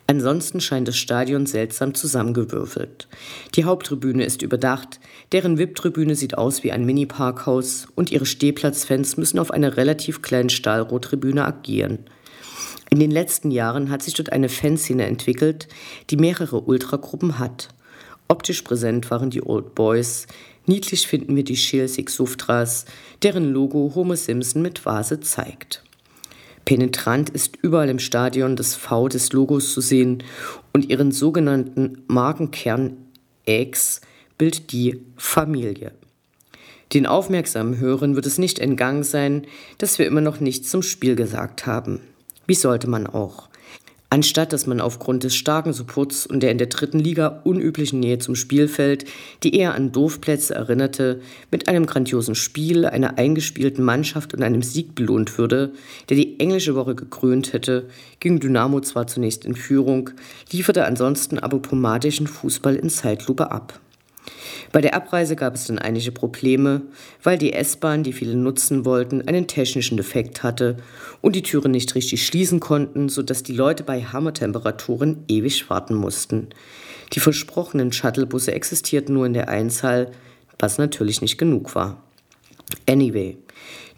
Ansonsten 0.05 0.59
scheint 0.59 0.87
das 0.87 0.97
Stadion 0.97 1.45
seltsam 1.45 1.93
zusammengewürfelt. 1.93 3.07
Die 3.55 3.63
Haupttribüne 3.63 4.25
ist 4.25 4.41
überdacht, 4.41 4.99
deren 5.31 5.57
VIP-Tribüne 5.57 6.15
sieht 6.15 6.37
aus 6.37 6.63
wie 6.63 6.73
ein 6.73 6.85
Mini-Parkhaus 6.85 7.87
und 7.95 8.11
ihre 8.11 8.25
Stehplatzfans 8.25 9.15
müssen 9.15 9.39
auf 9.39 9.51
einer 9.51 9.77
relativ 9.77 10.21
kleinen 10.21 10.49
Stahlrohrtribüne 10.49 11.45
agieren. 11.45 11.99
In 12.89 12.99
den 12.99 13.11
letzten 13.11 13.49
Jahren 13.49 13.89
hat 13.89 14.03
sich 14.03 14.13
dort 14.13 14.31
eine 14.31 14.49
Fanszene 14.49 15.05
entwickelt, 15.05 15.67
die 16.09 16.17
mehrere 16.17 16.59
Ultragruppen 16.61 17.39
hat. 17.39 17.69
Optisch 18.27 18.61
präsent 18.61 19.09
waren 19.09 19.29
die 19.29 19.43
Old 19.43 19.73
Boys. 19.73 20.27
Niedlich 20.65 21.07
finden 21.07 21.35
wir 21.35 21.43
die 21.43 21.57
Schelsig 21.57 22.09
Suftras, 22.09 22.85
deren 23.21 23.51
Logo 23.51 23.93
Homer 23.95 24.17
Simpson 24.17 24.61
mit 24.61 24.85
Vase 24.85 25.21
zeigt. 25.21 25.82
Penetrant 26.65 27.29
ist 27.29 27.57
überall 27.61 27.89
im 27.89 27.99
Stadion 27.99 28.55
das 28.55 28.75
V 28.75 29.09
des 29.09 29.33
Logos 29.33 29.73
zu 29.73 29.81
sehen 29.81 30.23
und 30.71 30.89
ihren 30.89 31.11
sogenannten 31.11 32.03
Markenkern 32.07 32.97
X 33.45 34.01
bildet 34.37 34.71
die 34.71 35.01
Familie. 35.17 35.91
Den 36.93 37.05
aufmerksamen 37.05 37.79
Hörern 37.79 38.15
wird 38.15 38.25
es 38.25 38.37
nicht 38.37 38.59
entgangen 38.59 39.03
sein, 39.03 39.47
dass 39.77 39.99
wir 39.99 40.05
immer 40.05 40.21
noch 40.21 40.39
nichts 40.39 40.69
zum 40.69 40.83
Spiel 40.83 41.15
gesagt 41.15 41.65
haben. 41.65 42.01
Wie 42.45 42.55
sollte 42.55 42.89
man 42.89 43.07
auch? 43.07 43.49
Anstatt 44.13 44.53
dass 44.53 44.67
man 44.67 44.79
aufgrund 44.79 45.23
des 45.23 45.33
starken 45.33 45.73
Supports 45.73 46.27
und 46.27 46.43
der 46.43 46.51
in 46.51 46.59
der 46.59 46.67
dritten 46.67 46.99
Liga 46.99 47.41
unüblichen 47.45 47.99
Nähe 47.99 48.19
zum 48.19 48.35
Spielfeld, 48.35 49.05
die 49.41 49.55
eher 49.55 49.73
an 49.73 49.91
Doofplätze 49.91 50.53
erinnerte, 50.53 51.19
mit 51.49 51.67
einem 51.67 51.87
grandiosen 51.87 52.35
Spiel, 52.35 52.85
einer 52.85 53.17
eingespielten 53.17 53.83
Mannschaft 53.83 54.35
und 54.35 54.43
einem 54.43 54.61
Sieg 54.61 54.93
belohnt 54.93 55.39
würde, 55.39 55.73
der 56.09 56.17
die 56.17 56.39
englische 56.39 56.75
Woche 56.75 56.93
gekrönt 56.93 57.53
hätte, 57.53 57.87
ging 58.19 58.39
Dynamo 58.39 58.81
zwar 58.81 59.07
zunächst 59.07 59.45
in 59.45 59.55
Führung, 59.55 60.11
lieferte 60.51 60.85
ansonsten 60.85 61.39
aber 61.39 61.57
pomadischen 61.57 62.27
Fußball 62.27 62.75
in 62.75 62.91
Zeitlupe 62.91 63.49
ab. 63.49 63.79
Bei 64.71 64.81
der 64.81 64.93
Abreise 64.95 65.35
gab 65.35 65.55
es 65.55 65.65
dann 65.65 65.79
einige 65.79 66.11
Probleme, 66.11 66.81
weil 67.21 67.37
die 67.37 67.53
S-Bahn, 67.53 68.03
die 68.03 68.13
viele 68.13 68.35
nutzen 68.35 68.85
wollten, 68.85 69.21
einen 69.27 69.47
technischen 69.47 69.97
Defekt 69.97 70.43
hatte 70.43 70.77
und 71.21 71.35
die 71.35 71.43
Türen 71.43 71.71
nicht 71.71 71.93
richtig 71.95 72.25
schließen 72.25 72.59
konnten, 72.59 73.09
sodass 73.09 73.43
die 73.43 73.53
Leute 73.53 73.83
bei 73.83 74.03
Hammertemperaturen 74.03 75.23
ewig 75.27 75.69
warten 75.69 75.95
mussten. 75.95 76.49
Die 77.13 77.19
versprochenen 77.19 77.91
Shuttlebusse 77.91 78.53
existierten 78.53 79.13
nur 79.13 79.25
in 79.25 79.33
der 79.33 79.49
Einzahl, 79.49 80.11
was 80.59 80.77
natürlich 80.77 81.21
nicht 81.21 81.37
genug 81.37 81.75
war. 81.75 82.01
Anyway, 82.87 83.37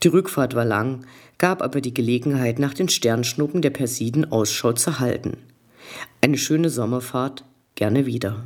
die 0.03 0.07
Rückfahrt 0.07 0.55
war 0.55 0.65
lang, 0.65 1.05
gab 1.37 1.61
aber 1.61 1.81
die 1.81 1.93
Gelegenheit, 1.93 2.59
nach 2.59 2.73
den 2.73 2.89
Sternschnuppen 2.89 3.61
der 3.61 3.69
Persiden 3.69 4.31
Ausschau 4.31 4.73
zu 4.73 4.99
halten. 4.99 5.37
Eine 6.21 6.37
schöne 6.37 6.69
Sommerfahrt, 6.69 7.43
gerne 7.75 8.05
wieder. 8.05 8.45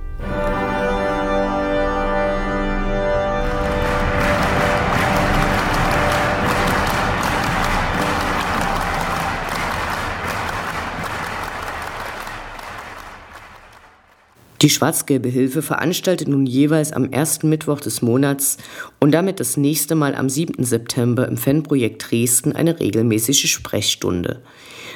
Die 14.61 14.69
Schwarz-Gelbe 14.69 15.27
Hilfe 15.27 15.63
veranstaltet 15.63 16.27
nun 16.27 16.45
jeweils 16.45 16.93
am 16.93 17.11
ersten 17.11 17.49
Mittwoch 17.49 17.79
des 17.79 18.03
Monats 18.03 18.57
und 18.99 19.11
damit 19.11 19.39
das 19.39 19.57
nächste 19.57 19.95
Mal 19.95 20.13
am 20.13 20.29
7. 20.29 20.63
September 20.63 21.27
im 21.27 21.37
Fanprojekt 21.37 22.11
Dresden 22.11 22.51
eine 22.51 22.79
regelmäßige 22.79 23.49
Sprechstunde. 23.49 24.43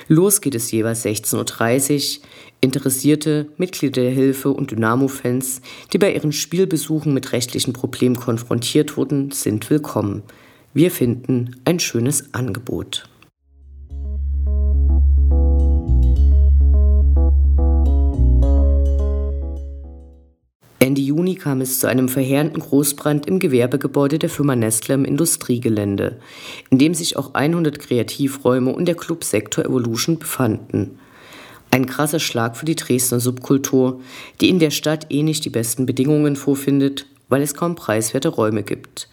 Los 0.07 0.41
geht 0.41 0.53
es 0.53 0.71
jeweils 0.71 1.03
16.30 1.03 2.19
Uhr. 2.19 2.25
Interessierte, 2.61 3.47
Mitglieder 3.57 4.03
der 4.03 4.11
Hilfe 4.11 4.51
und 4.51 4.69
Dynamo-Fans, 4.69 5.61
die 5.91 5.97
bei 5.97 6.13
ihren 6.13 6.31
Spielbesuchen 6.31 7.11
mit 7.11 7.31
rechtlichen 7.31 7.73
Problemen 7.73 8.17
konfrontiert 8.17 8.97
wurden, 8.97 9.31
sind 9.31 9.67
willkommen. 9.71 10.21
Wir 10.75 10.91
finden 10.91 11.55
ein 11.65 11.79
schönes 11.79 12.35
Angebot. 12.35 13.09
Kam 21.45 21.61
es 21.61 21.79
zu 21.79 21.85
einem 21.85 22.09
verheerenden 22.09 22.59
Großbrand 22.59 23.27
im 23.27 23.37
Gewerbegebäude 23.37 24.17
der 24.17 24.31
Firma 24.31 24.55
Nestle 24.55 24.95
im 24.95 25.05
Industriegelände, 25.05 26.17
in 26.71 26.79
dem 26.79 26.95
sich 26.95 27.17
auch 27.17 27.35
100 27.35 27.77
Kreativräume 27.77 28.73
und 28.73 28.87
der 28.87 28.95
Club 28.95 29.23
Sektor 29.23 29.63
Evolution 29.63 30.17
befanden. 30.17 30.97
Ein 31.69 31.85
krasser 31.85 32.19
Schlag 32.19 32.57
für 32.57 32.65
die 32.65 32.75
Dresdner 32.75 33.19
Subkultur, 33.19 34.01
die 34.41 34.49
in 34.49 34.57
der 34.57 34.71
Stadt 34.71 35.05
eh 35.11 35.21
nicht 35.21 35.45
die 35.45 35.51
besten 35.51 35.85
Bedingungen 35.85 36.35
vorfindet, 36.35 37.05
weil 37.29 37.43
es 37.43 37.53
kaum 37.53 37.75
preiswerte 37.75 38.29
Räume 38.29 38.63
gibt. 38.63 39.07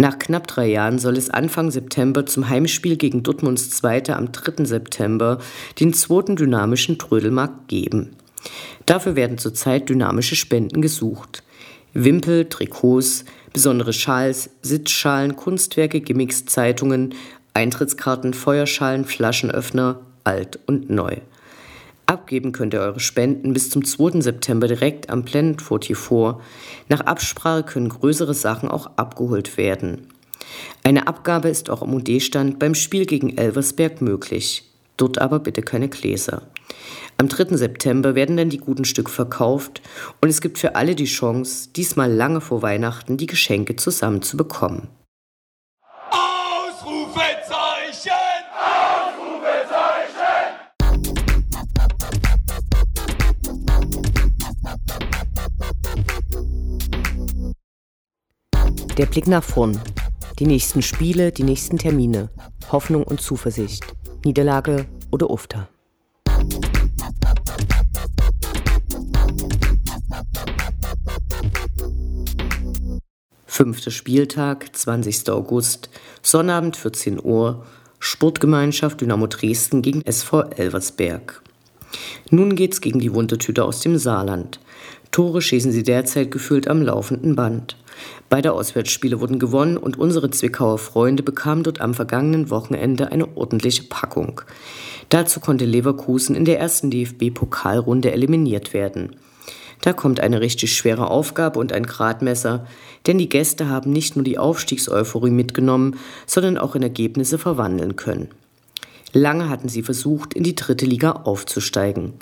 Nach 0.00 0.16
knapp 0.16 0.46
drei 0.46 0.68
Jahren 0.68 1.00
soll 1.00 1.16
es 1.16 1.28
Anfang 1.28 1.72
September 1.72 2.24
zum 2.24 2.48
Heimspiel 2.48 2.96
gegen 2.96 3.24
Dortmunds 3.24 3.70
Zweite 3.70 4.14
am 4.14 4.30
3. 4.30 4.64
September 4.64 5.38
den 5.80 5.92
zweiten 5.92 6.36
dynamischen 6.36 6.98
Trödelmarkt 6.98 7.66
geben. 7.66 8.14
Dafür 8.86 9.16
werden 9.16 9.38
zurzeit 9.38 9.88
dynamische 9.88 10.36
Spenden 10.36 10.82
gesucht. 10.82 11.42
Wimpel, 11.94 12.48
Trikots, 12.48 13.24
besondere 13.52 13.92
Schals, 13.92 14.50
Sitzschalen, 14.62 15.34
Kunstwerke, 15.34 16.00
Gimmicks, 16.00 16.44
Zeitungen, 16.46 17.16
Eintrittskarten, 17.54 18.34
Feuerschalen, 18.34 19.04
Flaschenöffner, 19.04 19.98
alt 20.22 20.60
und 20.66 20.90
neu. 20.90 21.16
Abgeben 22.08 22.52
könnt 22.52 22.72
ihr 22.72 22.80
eure 22.80 23.00
Spenden 23.00 23.52
bis 23.52 23.68
zum 23.68 23.84
2. 23.84 24.22
September 24.22 24.66
direkt 24.66 25.10
am 25.10 25.26
Planet 25.26 25.60
44. 25.60 26.42
Nach 26.88 27.00
Absprache 27.00 27.64
können 27.64 27.90
größere 27.90 28.32
Sachen 28.32 28.70
auch 28.70 28.86
abgeholt 28.96 29.58
werden. 29.58 30.06
Eine 30.82 31.06
Abgabe 31.06 31.50
ist 31.50 31.68
auch 31.68 31.82
am 31.82 31.92
UD-Stand 31.92 32.58
beim 32.58 32.74
Spiel 32.74 33.04
gegen 33.04 33.36
Elversberg 33.36 34.00
möglich. 34.00 34.64
Dort 34.96 35.18
aber 35.18 35.38
bitte 35.38 35.60
keine 35.60 35.90
Gläser. 35.90 36.48
Am 37.18 37.28
3. 37.28 37.54
September 37.58 38.14
werden 38.14 38.38
dann 38.38 38.48
die 38.48 38.56
guten 38.56 38.86
Stück 38.86 39.10
verkauft 39.10 39.82
und 40.22 40.30
es 40.30 40.40
gibt 40.40 40.56
für 40.56 40.76
alle 40.76 40.94
die 40.94 41.04
Chance, 41.04 41.68
diesmal 41.76 42.10
lange 42.10 42.40
vor 42.40 42.62
Weihnachten 42.62 43.18
die 43.18 43.26
Geschenke 43.26 43.76
zusammen 43.76 44.22
zu 44.22 44.38
bekommen. 44.38 44.88
Der 58.98 59.06
Blick 59.06 59.28
nach 59.28 59.44
vorn. 59.44 59.80
Die 60.40 60.46
nächsten 60.46 60.82
Spiele, 60.82 61.30
die 61.30 61.44
nächsten 61.44 61.78
Termine. 61.78 62.30
Hoffnung 62.72 63.04
und 63.04 63.20
Zuversicht. 63.20 63.84
Niederlage 64.24 64.86
oder 65.12 65.30
Ufter. 65.30 65.68
Fünfter 73.46 73.92
Spieltag, 73.92 74.74
20. 74.74 75.30
August, 75.30 75.90
Sonnabend 76.20 76.76
14 76.76 77.24
Uhr, 77.24 77.64
Sportgemeinschaft 78.00 79.00
Dynamo 79.00 79.28
Dresden 79.28 79.80
gegen 79.82 80.04
SV 80.04 80.42
Elversberg. 80.56 81.40
Nun 82.30 82.56
geht's 82.56 82.80
gegen 82.80 82.98
die 82.98 83.14
Wundertüte 83.14 83.64
aus 83.64 83.80
dem 83.80 83.96
Saarland. 83.96 84.58
Tore 85.10 85.42
schießen 85.42 85.72
sie 85.72 85.82
derzeit 85.82 86.30
gefühlt 86.30 86.68
am 86.68 86.82
laufenden 86.82 87.34
Band. 87.34 87.76
Beide 88.28 88.52
Auswärtsspiele 88.52 89.20
wurden 89.20 89.38
gewonnen 89.38 89.76
und 89.76 89.98
unsere 89.98 90.30
Zwickauer 90.30 90.78
Freunde 90.78 91.22
bekamen 91.22 91.64
dort 91.64 91.80
am 91.80 91.94
vergangenen 91.94 92.50
Wochenende 92.50 93.10
eine 93.10 93.36
ordentliche 93.36 93.84
Packung. 93.84 94.42
Dazu 95.08 95.40
konnte 95.40 95.64
Leverkusen 95.64 96.36
in 96.36 96.44
der 96.44 96.60
ersten 96.60 96.90
DFB-Pokalrunde 96.90 98.12
eliminiert 98.12 98.74
werden. 98.74 99.16
Da 99.80 99.92
kommt 99.92 100.20
eine 100.20 100.40
richtig 100.40 100.74
schwere 100.74 101.10
Aufgabe 101.10 101.58
und 101.58 101.72
ein 101.72 101.86
Gradmesser, 101.86 102.66
denn 103.06 103.18
die 103.18 103.28
Gäste 103.28 103.68
haben 103.68 103.92
nicht 103.92 104.16
nur 104.16 104.24
die 104.24 104.38
Aufstiegseuphorie 104.38 105.30
mitgenommen, 105.30 105.98
sondern 106.26 106.58
auch 106.58 106.74
in 106.74 106.82
Ergebnisse 106.82 107.38
verwandeln 107.38 107.96
können. 107.96 108.28
Lange 109.12 109.48
hatten 109.48 109.68
sie 109.68 109.82
versucht, 109.82 110.34
in 110.34 110.42
die 110.42 110.54
dritte 110.54 110.84
Liga 110.84 111.12
aufzusteigen. 111.12 112.14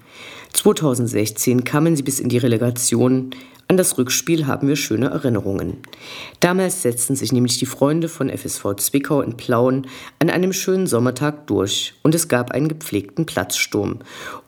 2016 0.57 1.64
kamen 1.64 1.97
sie 1.97 2.03
bis 2.03 2.19
in 2.19 2.31
die 2.31 2.38
Relegation, 2.38 3.31
an 3.69 3.77
das 3.77 3.99
Rückspiel 3.99 4.47
haben 4.47 4.69
wir 4.69 4.77
schöne 4.77 5.09
Erinnerungen. 5.09 5.79
Damals 6.40 6.81
setzten 6.81 7.14
sich 7.14 7.31
nämlich 7.31 7.59
die 7.59 7.66
Freunde 7.66 8.09
von 8.09 8.31
FSV 8.31 8.75
Zwickau 8.77 9.21
in 9.21 9.37
Plauen 9.37 9.87
an 10.19 10.31
einem 10.31 10.55
schönen 10.55 10.87
Sommertag 10.87 11.47
durch 11.47 11.95
und 12.03 12.14
es 12.14 12.29
gab 12.29 12.53
einen 12.53 12.69
gepflegten 12.69 13.27
Platzsturm. 13.27 13.99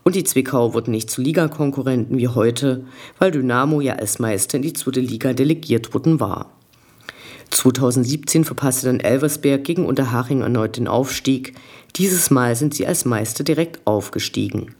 Und 0.02 0.14
die 0.14 0.24
Zwickau 0.24 0.72
wurden 0.72 0.92
nicht 0.92 1.10
zu 1.10 1.20
Ligakonkurrenten 1.20 2.16
wie 2.16 2.28
heute, 2.28 2.86
weil 3.18 3.30
Dynamo 3.30 3.82
ja 3.82 3.96
als 3.96 4.18
Meister 4.18 4.56
in 4.56 4.62
die 4.62 4.72
zweite 4.72 5.00
Liga 5.00 5.34
delegiert 5.34 5.92
worden 5.92 6.20
war. 6.20 6.52
2017 7.50 8.44
verpasste 8.44 8.86
dann 8.86 9.00
Elversberg 9.00 9.62
gegen 9.62 9.84
Unterhaching 9.84 10.40
erneut 10.40 10.78
den 10.78 10.88
Aufstieg. 10.88 11.54
Dieses 11.96 12.30
Mal 12.30 12.56
sind 12.56 12.72
sie 12.72 12.86
als 12.86 13.04
Meister 13.04 13.44
direkt 13.44 13.86
aufgestiegen. 13.86 14.74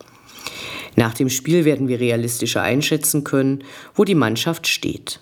Nach 0.98 1.14
dem 1.14 1.30
Spiel 1.30 1.64
werden 1.64 1.86
wir 1.86 2.00
realistischer 2.00 2.60
einschätzen 2.60 3.22
können, 3.22 3.62
wo 3.94 4.02
die 4.02 4.16
Mannschaft 4.16 4.66
steht. 4.66 5.20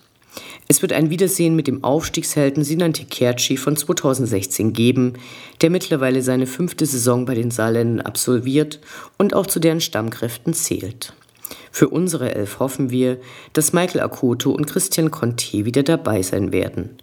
Es 0.68 0.80
wird 0.80 0.94
ein 0.94 1.10
Wiedersehen 1.10 1.54
mit 1.54 1.66
dem 1.66 1.84
Aufstiegshelden 1.84 2.64
Sinan 2.64 2.94
Tekerci 2.94 3.58
von 3.58 3.76
2016 3.76 4.72
geben, 4.72 5.12
der 5.60 5.68
mittlerweile 5.68 6.22
seine 6.22 6.46
fünfte 6.46 6.86
Saison 6.86 7.26
bei 7.26 7.34
den 7.34 7.50
Saarländern 7.50 8.06
absolviert 8.06 8.80
und 9.18 9.34
auch 9.34 9.46
zu 9.46 9.60
deren 9.60 9.82
Stammkräften 9.82 10.54
zählt. 10.54 11.12
Für 11.70 11.90
unsere 11.90 12.34
Elf 12.34 12.58
hoffen 12.58 12.88
wir, 12.88 13.18
dass 13.52 13.74
Michael 13.74 14.00
Akoto 14.00 14.52
und 14.52 14.64
Christian 14.64 15.10
Conte 15.10 15.66
wieder 15.66 15.82
dabei 15.82 16.22
sein 16.22 16.52
werden. 16.52 16.96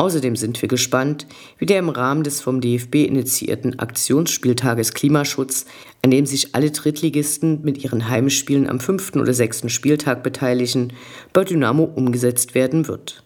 Außerdem 0.00 0.34
sind 0.34 0.62
wir 0.62 0.68
gespannt, 0.70 1.26
wie 1.58 1.66
der 1.66 1.78
im 1.78 1.90
Rahmen 1.90 2.22
des 2.22 2.40
vom 2.40 2.62
DFB 2.62 3.06
initiierten 3.06 3.78
Aktionsspieltages 3.80 4.94
Klimaschutz, 4.94 5.66
an 6.02 6.10
dem 6.10 6.24
sich 6.24 6.54
alle 6.54 6.70
Drittligisten 6.70 7.60
mit 7.64 7.84
ihren 7.84 8.08
Heimspielen 8.08 8.66
am 8.66 8.80
fünften 8.80 9.20
oder 9.20 9.34
sechsten 9.34 9.68
Spieltag 9.68 10.22
beteiligen, 10.22 10.94
bei 11.34 11.44
Dynamo 11.44 11.84
umgesetzt 11.84 12.54
werden 12.54 12.88
wird. 12.88 13.22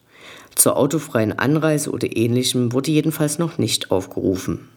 Zur 0.57 0.77
autofreien 0.77 1.39
Anreise 1.39 1.93
oder 1.93 2.17
ähnlichem 2.17 2.73
wurde 2.73 2.91
jedenfalls 2.91 3.39
noch 3.39 3.57
nicht 3.57 3.93
aufgerufen. 3.93 4.69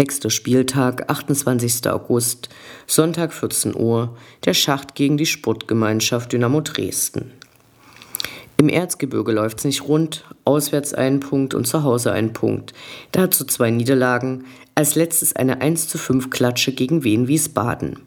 Sechster 0.00 0.30
Spieltag, 0.30 1.10
28. 1.10 1.86
August, 1.90 2.48
Sonntag 2.86 3.34
14 3.34 3.76
Uhr, 3.76 4.16
der 4.46 4.54
Schacht 4.54 4.94
gegen 4.94 5.18
die 5.18 5.26
Sportgemeinschaft 5.26 6.32
Dynamo 6.32 6.62
Dresden. 6.62 7.32
Im 8.56 8.70
Erzgebirge 8.70 9.30
läuft 9.32 9.58
es 9.58 9.66
nicht 9.66 9.86
rund, 9.86 10.24
auswärts 10.46 10.94
ein 10.94 11.20
Punkt 11.20 11.52
und 11.52 11.66
zu 11.66 11.82
Hause 11.82 12.12
ein 12.12 12.32
Punkt. 12.32 12.72
Dazu 13.12 13.44
zwei 13.44 13.70
Niederlagen, 13.70 14.46
als 14.74 14.94
letztes 14.94 15.36
eine 15.36 15.60
1 15.60 15.88
zu 15.88 15.98
5 15.98 16.30
Klatsche 16.30 16.72
gegen 16.72 17.04
Wien 17.04 17.28
Wiesbaden. 17.28 17.98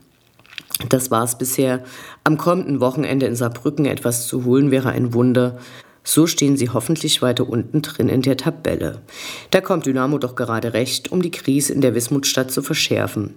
Das 0.89 1.11
war 1.11 1.23
es 1.23 1.37
bisher. 1.37 1.83
Am 2.23 2.39
kommenden 2.39 2.79
Wochenende 2.79 3.27
in 3.27 3.35
Saarbrücken 3.35 3.85
etwas 3.85 4.25
zu 4.25 4.45
holen 4.45 4.71
wäre 4.71 4.89
ein 4.89 5.13
Wunder. 5.13 5.59
So 6.03 6.27
stehen 6.27 6.57
sie 6.57 6.69
hoffentlich 6.69 7.21
weiter 7.21 7.47
unten 7.47 7.81
drin 7.81 8.09
in 8.09 8.21
der 8.21 8.37
Tabelle. 8.37 9.01
Da 9.51 9.61
kommt 9.61 9.85
Dynamo 9.85 10.17
doch 10.17 10.35
gerade 10.35 10.73
recht, 10.73 11.11
um 11.11 11.21
die 11.21 11.31
Krise 11.31 11.73
in 11.73 11.81
der 11.81 11.95
Wismutstadt 11.95 12.51
zu 12.51 12.61
verschärfen. 12.61 13.35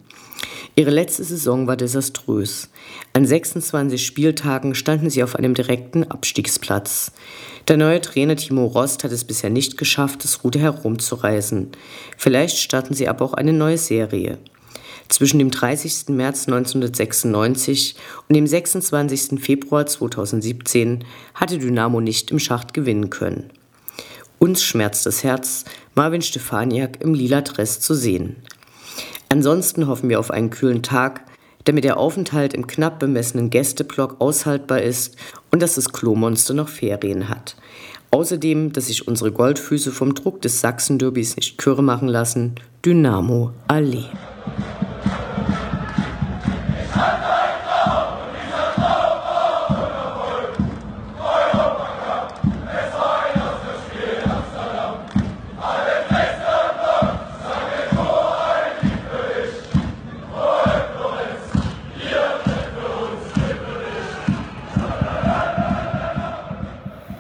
Ihre 0.75 0.91
letzte 0.91 1.25
Saison 1.25 1.67
war 1.67 1.77
desaströs. 1.77 2.69
An 3.15 3.25
26 3.25 4.05
Spieltagen 4.05 4.75
standen 4.75 5.09
sie 5.09 5.23
auf 5.23 5.37
einem 5.37 5.55
direkten 5.55 6.05
Abstiegsplatz. 6.05 7.13
Der 7.69 7.79
neue 7.79 8.01
Trainer 8.01 8.37
Timo 8.37 8.67
Rost 8.67 9.03
hat 9.03 9.13
es 9.13 9.25
bisher 9.25 9.49
nicht 9.49 9.79
geschafft, 9.79 10.25
das 10.25 10.45
Ruder 10.45 10.61
herumzureißen. 10.61 11.69
Vielleicht 12.19 12.59
starten 12.59 12.93
sie 12.93 13.09
aber 13.09 13.25
auch 13.25 13.33
eine 13.33 13.55
neue 13.55 13.79
Serie. 13.79 14.39
Zwischen 15.09 15.39
dem 15.39 15.51
30. 15.51 16.09
März 16.09 16.47
1996 16.49 17.97
und 18.29 18.35
dem 18.35 18.47
26. 18.47 19.41
Februar 19.41 19.87
2017 19.87 21.05
hatte 21.35 21.59
Dynamo 21.59 22.01
nicht 22.01 22.31
im 22.31 22.39
Schacht 22.39 22.75
gewinnen 22.75 23.11
können. 23.11 23.51
Uns 24.39 24.63
schmerzt 24.63 25.07
das 25.07 25.25
Herz, 25.25 25.65
Marvin 25.95 26.23
Stefaniak 26.23 27.01
im 27.01 27.15
lila 27.15 27.41
Dress 27.41 27.81
zu 27.81 27.95
sehen. 27.95 28.37
Ansonsten 29.29 29.87
hoffen 29.87 30.09
wir 30.09 30.21
auf 30.21 30.31
einen 30.31 30.51
kühlen 30.51 30.83
Tag, 30.83 31.23
damit 31.65 31.85
der 31.85 31.97
Aufenthalt 31.97 32.55
im 32.55 32.67
knapp 32.67 32.99
bemessenen 32.99 33.51
Gästeblock 33.51 34.21
aushaltbar 34.21 34.83
ist 34.83 35.17
und 35.51 35.63
dass 35.63 35.75
das 35.75 35.93
Klomonster 35.93 36.55
noch 36.55 36.69
Ferien 36.69 37.29
hat. 37.29 37.57
Außerdem, 38.11 38.73
dass 38.73 38.87
sich 38.87 39.09
unsere 39.09 39.33
Goldfüße 39.33 39.91
vom 39.91 40.15
Druck 40.15 40.41
des 40.43 40.61
Sachsen-Derbys 40.61 41.37
nicht 41.37 41.59
kürre 41.59 41.83
machen 41.83 42.09
lassen. 42.09 42.55
Dynamo 42.85 43.53
Allee. 43.67 44.05